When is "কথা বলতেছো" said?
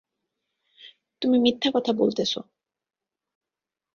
1.75-2.39